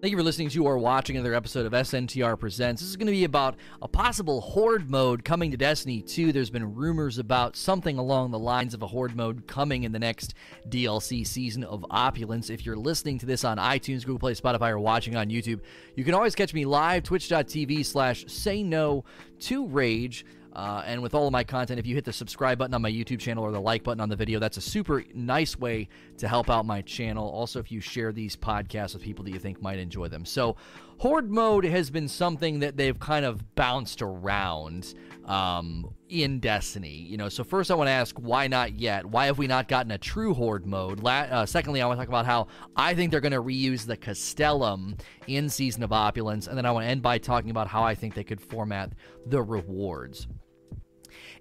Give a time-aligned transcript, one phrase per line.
[0.00, 2.80] Thank you for listening to or watching another episode of SNTR Presents.
[2.80, 6.32] This is going to be about a possible Horde mode coming to Destiny 2.
[6.32, 9.98] There's been rumors about something along the lines of a Horde mode coming in the
[9.98, 10.32] next
[10.70, 12.48] DLC season of Opulence.
[12.48, 15.60] If you're listening to this on iTunes, Google Play, Spotify, or watching on YouTube,
[15.96, 19.04] you can always catch me live, twitch.tv slash say no
[19.40, 20.24] to rage.
[20.52, 22.90] Uh, and with all of my content, if you hit the subscribe button on my
[22.90, 25.88] YouTube channel or the like button on the video, that's a super nice way
[26.18, 27.28] to help out my channel.
[27.28, 30.24] Also, if you share these podcasts with people that you think might enjoy them.
[30.24, 30.56] So,
[31.00, 34.92] Horde mode has been something that they've kind of bounced around
[35.24, 36.94] um, in Destiny.
[36.94, 39.06] You know, so first I want to ask why not yet?
[39.06, 41.00] Why have we not gotten a true Horde mode?
[41.00, 43.86] La- uh, secondly, I want to talk about how I think they're going to reuse
[43.86, 47.66] the Castellum in Season of Opulence, and then I want to end by talking about
[47.66, 48.92] how I think they could format
[49.24, 50.26] the rewards.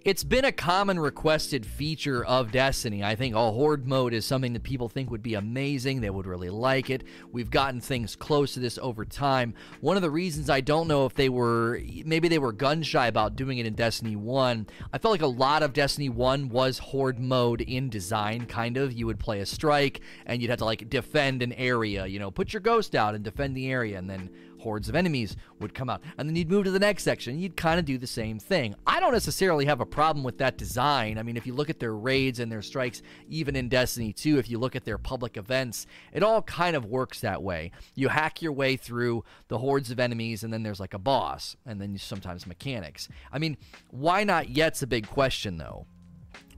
[0.06, 3.04] It's been a common requested feature of Destiny.
[3.04, 6.00] I think a horde mode is something that people think would be amazing.
[6.00, 7.04] They would really like it.
[7.34, 9.54] We've gotten things close to this over time.
[9.82, 13.08] One of the reasons I don't know if they were maybe they were gun shy
[13.08, 14.68] about doing it in Destiny 1.
[14.94, 18.94] I felt like a lot of Destiny 1 was horde mode in design kind of.
[18.94, 22.32] You would play a strike and you'd have to like defend an area, you know,
[22.32, 24.30] put your ghost out and defend the area and then
[24.60, 26.02] hordes of enemies would come out.
[26.18, 27.40] And then you'd move to the next section.
[27.40, 28.76] You'd kind of do the same thing.
[28.86, 31.18] I don't necessarily have a problem with that design.
[31.18, 34.38] I mean, if you look at their raids and their strikes, even in Destiny 2,
[34.38, 37.72] if you look at their public events, it all kind of works that way.
[37.96, 41.56] You hack your way through the hordes of enemies, and then there's like a boss,
[41.66, 43.08] and then sometimes mechanics.
[43.32, 43.58] I mean,
[43.90, 45.88] why not yet's a big question, though.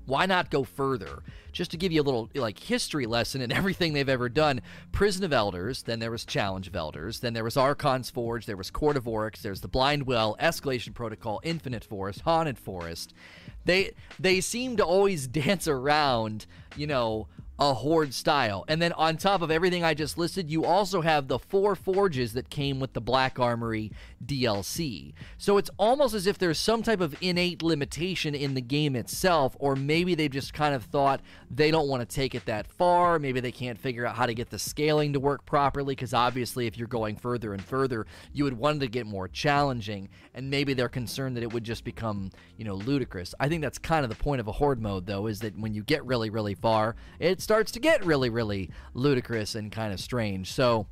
[0.06, 1.24] Why not go further?
[1.52, 4.62] Just to give you a little like history lesson in everything they've ever done.
[4.92, 8.58] Prison of Elders, then there was Challenge of Elders, then there was Archon's Forge, there
[8.58, 13.14] was Court of Oryx, there's the Blind Well, Escalation Protocol, Infinite Forest, Haunted Forest.
[13.66, 17.28] They they seem to always dance around, you know,
[17.62, 18.66] a horde style.
[18.67, 22.34] And then on top of everything I just listed, you also have the four forges
[22.34, 23.92] that came with the Black Armory
[24.26, 25.14] DLC.
[25.38, 29.56] So it's almost as if there's some type of innate limitation in the game itself,
[29.59, 31.22] or maybe they've just kind of thought
[31.52, 33.19] they don't want to take it that far.
[33.19, 36.66] Maybe they can't figure out how to get the scaling to work properly, because obviously,
[36.66, 40.09] if you're going further and further, you would want to get more challenging.
[40.34, 43.36] And maybe they're concerned that it would just become, you know, ludicrous.
[43.40, 45.75] I think that's kind of the point of a horde mode, though, is that when
[45.75, 50.00] you get really, really far, it's starts to get really, really ludicrous and kind of
[50.00, 50.53] strange.
[50.53, 50.88] So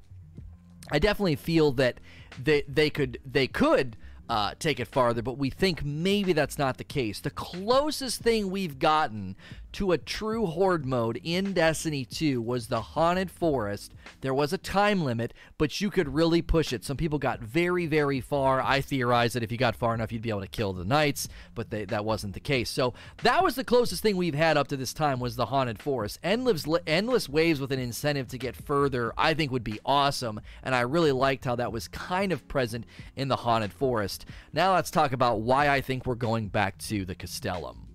[0.92, 2.02] I definitely feel that
[2.38, 3.96] they they could they could
[4.28, 7.22] uh, take it farther, but we think maybe that's not the case.
[7.22, 9.38] The closest thing we've gotten
[9.74, 13.94] to a true horde mode in Destiny 2 was the Haunted Forest.
[14.22, 16.84] There was a time limit, but you could really push it.
[16.84, 18.62] Some people got very, very far.
[18.62, 21.28] I theorized that if you got far enough, you'd be able to kill the knights,
[21.54, 22.70] but they, that wasn't the case.
[22.70, 22.94] So
[23.24, 26.20] that was the closest thing we've had up to this time was the Haunted Forest.
[26.24, 30.74] Endless, endless waves with an incentive to get further, I think would be awesome, and
[30.74, 34.26] I really liked how that was kind of present in the Haunted Forest.
[34.54, 37.89] Now let's talk about why I think we're going back to the Castellum.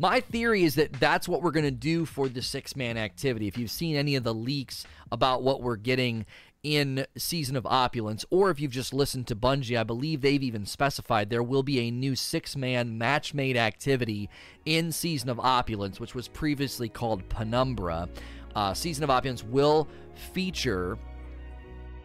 [0.00, 3.48] My theory is that that's what we're going to do for the six man activity.
[3.48, 6.24] If you've seen any of the leaks about what we're getting
[6.62, 10.66] in Season of Opulence, or if you've just listened to Bungie, I believe they've even
[10.66, 14.30] specified there will be a new six man match made activity
[14.64, 18.08] in Season of Opulence, which was previously called Penumbra.
[18.54, 19.88] Uh, Season of Opulence will
[20.32, 20.96] feature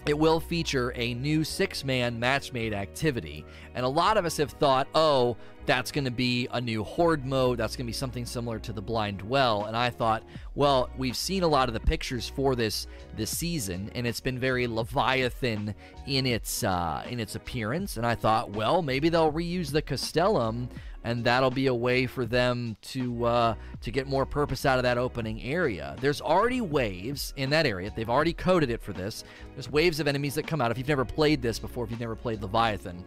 [0.05, 3.45] it will feature a new six man match made activity.
[3.73, 7.25] And a lot of us have thought, oh, that's going to be a new horde
[7.25, 7.59] mode.
[7.59, 9.65] That's going to be something similar to the Blind Well.
[9.65, 10.23] And I thought,
[10.55, 14.39] well, we've seen a lot of the pictures for this this season, and it's been
[14.39, 15.75] very Leviathan
[16.07, 17.97] in its uh, in its appearance.
[17.97, 20.69] And I thought, well, maybe they'll reuse the Castellum
[21.03, 24.83] and that'll be a way for them to uh, to get more purpose out of
[24.83, 25.95] that opening area.
[25.99, 27.91] There's already waves in that area.
[27.95, 29.23] They've already coded it for this.
[29.53, 30.71] There's waves of enemies that come out.
[30.71, 33.03] If you've never played this before, if you've never played Leviathan,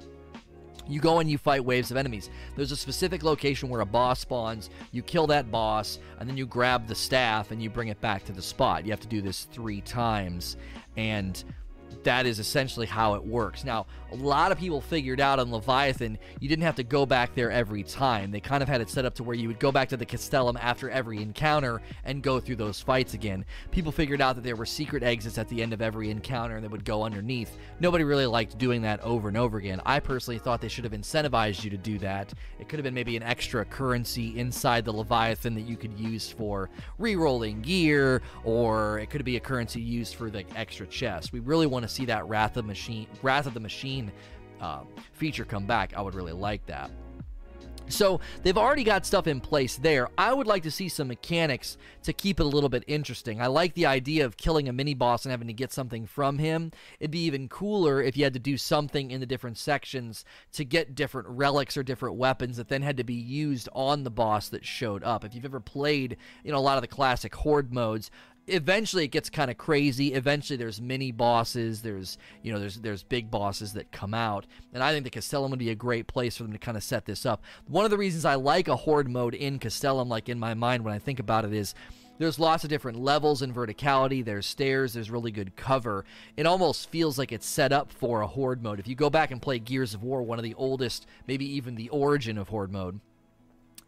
[0.88, 2.30] you go and you fight waves of enemies.
[2.56, 4.70] There's a specific location where a boss spawns.
[4.92, 8.24] You kill that boss, and then you grab the staff and you bring it back
[8.26, 8.84] to the spot.
[8.84, 10.56] You have to do this three times,
[10.96, 11.42] and
[12.04, 13.64] that is essentially how it works.
[13.64, 17.34] Now, a lot of people figured out on Leviathan you didn't have to go back
[17.34, 18.30] there every time.
[18.30, 20.06] They kind of had it set up to where you would go back to the
[20.06, 23.44] Castellum after every encounter and go through those fights again.
[23.70, 26.68] People figured out that there were secret exits at the end of every encounter they
[26.68, 27.56] would go underneath.
[27.80, 29.80] Nobody really liked doing that over and over again.
[29.84, 32.32] I personally thought they should have incentivized you to do that.
[32.60, 36.30] It could have been maybe an extra currency inside the Leviathan that you could use
[36.30, 41.32] for re-rolling gear, or it could be a currency used for the extra chest.
[41.32, 44.12] We really want to see that Wrath of Machine, Wrath of the Machine
[44.60, 44.80] uh,
[45.12, 45.94] feature come back.
[45.96, 46.90] I would really like that.
[47.88, 50.08] So they've already got stuff in place there.
[50.18, 53.40] I would like to see some mechanics to keep it a little bit interesting.
[53.40, 56.38] I like the idea of killing a mini boss and having to get something from
[56.38, 56.72] him.
[56.98, 60.64] It'd be even cooler if you had to do something in the different sections to
[60.64, 64.48] get different relics or different weapons that then had to be used on the boss
[64.48, 65.24] that showed up.
[65.24, 68.10] If you've ever played, you know, a lot of the classic horde modes,
[68.46, 70.14] eventually it gets kind of crazy.
[70.14, 74.82] Eventually there's mini bosses, there's you know there's there's big bosses that come out, and
[74.82, 77.06] I think the Castellum would be a great place for them to kind of set
[77.06, 77.42] this up.
[77.66, 80.84] One of the reasons I like a horde mode in Castellum, like in my mind
[80.84, 81.74] when I think about it, is
[82.18, 84.24] there's lots of different levels and verticality.
[84.24, 84.94] There's stairs.
[84.94, 86.04] There's really good cover.
[86.36, 88.80] It almost feels like it's set up for a horde mode.
[88.80, 91.74] If you go back and play Gears of War, one of the oldest, maybe even
[91.74, 93.00] the origin of horde mode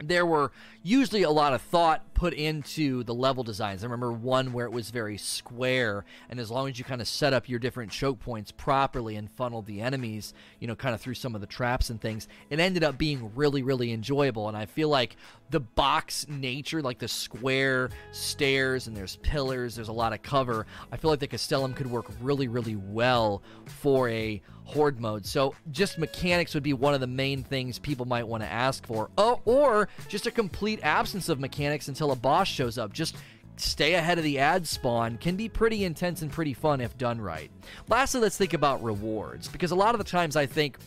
[0.03, 0.53] there were
[0.83, 3.85] usually a lot of thought put into the level designs.
[3.85, 7.07] I remember one where it was very square, and as long as you kind of
[7.07, 11.01] set up your different choke points properly and funneled the enemies, you know, kind of
[11.01, 14.49] through some of the traps and things, it ended up being really, really enjoyable.
[14.49, 15.15] And I feel like
[15.51, 20.67] the box nature, like the square stairs and there's pillars, there's a lot of cover.
[20.91, 23.45] I feel like the Castellum could work really, really well
[23.81, 25.25] for a horde mode.
[25.25, 28.87] So just mechanics would be one of the main things people might want to ask
[28.87, 29.09] for.
[29.17, 32.93] Oh, or just a complete absence of mechanics until a boss shows up.
[32.93, 33.17] Just
[33.57, 37.21] stay ahead of the ad spawn can be pretty intense and pretty fun if done
[37.21, 37.51] right.
[37.89, 40.79] Lastly, let's think about rewards because a lot of the times I think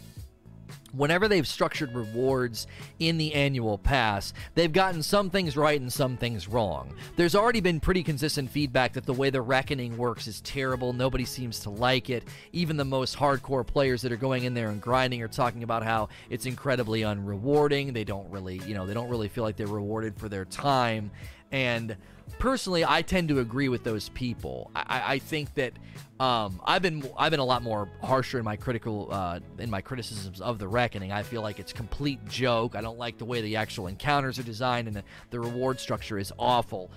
[0.94, 2.68] whenever they've structured rewards
[3.00, 6.94] in the annual pass, they've gotten some things right and some things wrong.
[7.16, 10.94] There's already been pretty consistent feedback that the way the reckoning works is terrible.
[10.94, 12.24] Nobody seems to like it.
[12.52, 15.84] Even the most hardcore players that are going in there and grinding are talking about
[15.84, 17.94] how it's incredibly unrewarding.
[17.94, 21.12] They don't really, you know, they don't really feel like they're rewarded for their time.
[21.52, 21.96] And
[22.40, 24.72] personally, I tend to agree with those people.
[24.76, 25.74] I, I think that
[26.20, 29.82] um, I've been I've been a lot more harsher in my critical uh, in my
[29.82, 31.12] criticisms of the Reckoning.
[31.12, 32.76] I feel like it's complete joke.
[32.76, 36.18] I don't like the way the actual encounters are designed, and the, the reward structure
[36.18, 36.92] is awful.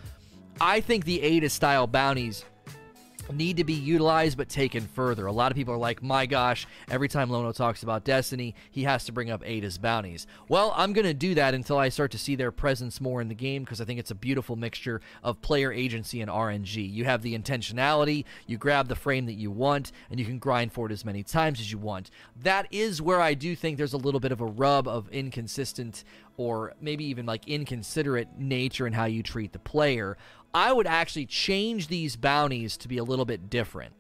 [0.61, 2.45] I think the Ada style bounties
[3.33, 5.27] need to be utilized but taken further.
[5.27, 8.85] A lot of people are like, my gosh, every time Lono talks about Destiny, he
[8.85, 10.27] has to bring up Ada's bounties.
[10.49, 13.29] Well, I'm going to do that until I start to see their presence more in
[13.29, 16.93] the game because I think it's a beautiful mixture of player agency and RNG.
[16.93, 20.73] You have the intentionality, you grab the frame that you want, and you can grind
[20.73, 22.11] for it as many times as you want.
[22.43, 26.05] That is where I do think there's a little bit of a rub of inconsistent
[26.37, 30.17] or maybe even like inconsiderate nature in how you treat the player.
[30.53, 33.95] I would actually change these bounties to be a little bit different.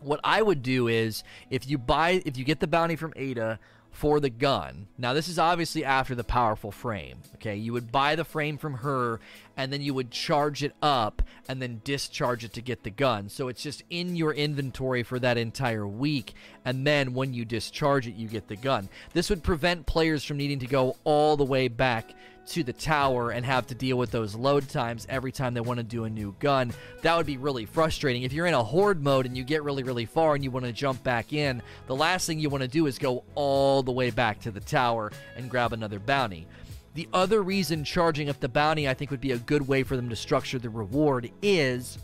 [0.00, 3.60] What I would do is if you buy if you get the bounty from Ada
[3.92, 4.88] for the gun.
[4.98, 7.18] Now this is obviously after the powerful frame.
[7.36, 9.20] Okay, you would buy the frame from her
[9.56, 13.28] and then you would charge it up and then discharge it to get the gun.
[13.28, 16.34] So it's just in your inventory for that entire week,
[16.64, 18.88] and then when you discharge it, you get the gun.
[19.12, 22.12] This would prevent players from needing to go all the way back
[22.46, 25.78] to the tower and have to deal with those load times every time they want
[25.78, 26.72] to do a new gun.
[27.02, 28.22] That would be really frustrating.
[28.22, 30.66] If you're in a horde mode and you get really, really far and you want
[30.66, 33.92] to jump back in, the last thing you want to do is go all the
[33.92, 36.46] way back to the tower and grab another bounty.
[36.94, 39.96] The other reason charging up the bounty, I think, would be a good way for
[39.96, 41.98] them to structure the reward is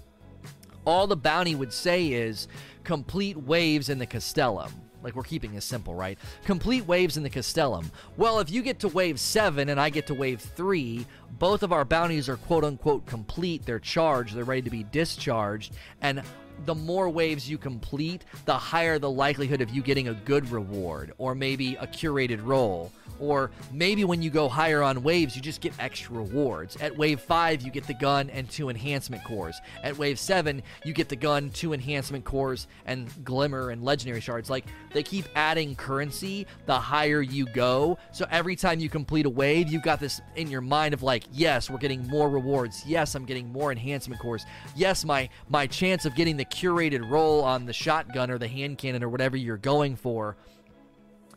[0.87, 2.49] all the bounty would say is
[2.85, 4.73] complete waves in the Castellum.
[5.03, 6.19] Like, we're keeping this simple, right?
[6.45, 7.91] Complete waves in the Castellum.
[8.17, 11.06] Well, if you get to wave 7 and I get to wave 3,
[11.39, 13.65] both of our bounties are quote unquote complete.
[13.65, 15.75] They're charged, they're ready to be discharged.
[16.00, 16.23] And
[16.65, 21.12] the more waves you complete, the higher the likelihood of you getting a good reward
[21.19, 25.60] or maybe a curated roll or maybe when you go higher on waves, you just
[25.60, 26.76] get extra rewards.
[26.76, 29.60] At wave 5, you get the gun and two enhancement cores.
[29.82, 34.50] At wave 7, you get the gun, two enhancement cores, and glimmer and legendary shards.
[34.50, 37.98] Like, they keep adding currency the higher you go.
[38.12, 41.25] So every time you complete a wave, you've got this in your mind of like,
[41.32, 42.84] yes, we're getting more rewards.
[42.87, 44.44] Yes, I'm getting more enhancement cores.
[44.76, 48.78] Yes, my my chance of getting the curated roll on the shotgun or the hand
[48.78, 50.37] cannon or whatever you're going for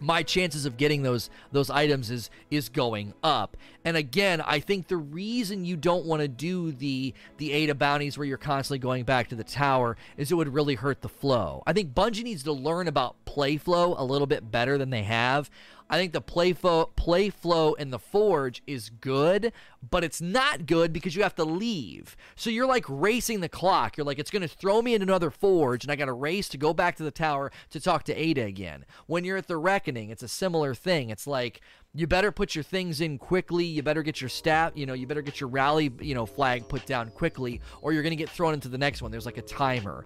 [0.01, 3.55] my chances of getting those those items is is going up.
[3.85, 8.17] And again, I think the reason you don't want to do the the Ada bounties
[8.17, 11.63] where you're constantly going back to the tower is it would really hurt the flow.
[11.65, 15.03] I think Bungie needs to learn about play flow a little bit better than they
[15.03, 15.49] have.
[15.91, 19.51] I think the play flow, play flow in the Forge is good,
[19.87, 22.15] but it's not good because you have to leave.
[22.37, 23.97] So you're like racing the clock.
[23.97, 26.47] You're like, it's going to throw me in another Forge, and I got to race
[26.49, 28.85] to go back to the tower to talk to Ada again.
[29.05, 31.09] When you're at the Reckoning, it's a similar thing.
[31.09, 31.59] It's like,
[31.93, 33.65] you better put your things in quickly.
[33.65, 36.69] You better get your stat, you know, you better get your rally, you know, flag
[36.69, 39.11] put down quickly, or you're going to get thrown into the next one.
[39.11, 40.05] There's like a timer.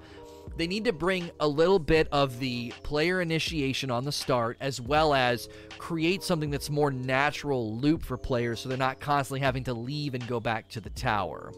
[0.57, 4.79] They need to bring a little bit of the player initiation on the start as
[4.79, 9.63] well as create something that's more natural loop for players so they're not constantly having
[9.63, 11.51] to leave and go back to the tower.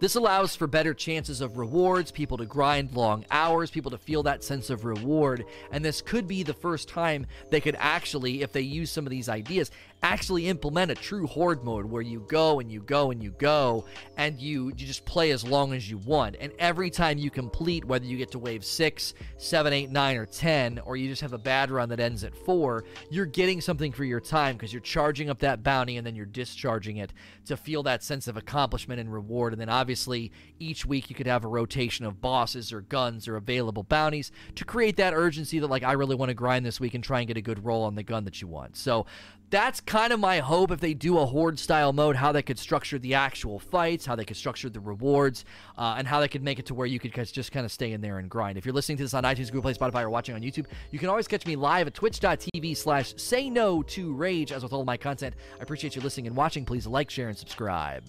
[0.00, 4.22] This allows for better chances of rewards, people to grind long hours, people to feel
[4.22, 8.50] that sense of reward, and this could be the first time they could actually, if
[8.50, 9.70] they use some of these ideas,
[10.02, 13.84] actually implement a true horde mode where you go and you go and you go
[14.16, 16.36] and you you just play as long as you want.
[16.40, 20.26] And every time you complete, whether you get to wave six, seven, eight, nine, or
[20.26, 23.92] ten, or you just have a bad run that ends at four, you're getting something
[23.92, 27.12] for your time because you're charging up that bounty and then you're discharging it
[27.46, 29.52] to feel that sense of accomplishment and reward.
[29.52, 33.36] And then obviously each week you could have a rotation of bosses or guns or
[33.36, 36.94] available bounties to create that urgency that like I really want to grind this week
[36.94, 38.76] and try and get a good roll on the gun that you want.
[38.76, 39.06] So
[39.50, 42.58] that's kind of my hope if they do a horde style mode, how they could
[42.58, 45.44] structure the actual fights, how they could structure the rewards,
[45.76, 47.92] uh, and how they could make it to where you could just kind of stay
[47.92, 48.56] in there and grind.
[48.56, 50.98] If you're listening to this on iTunes, Google Play, Spotify, or watching on YouTube, you
[50.98, 54.52] can always catch me live at twitch.tv slash say no to rage.
[54.52, 56.64] As with all my content, I appreciate you listening and watching.
[56.64, 58.04] Please like, share, and subscribe.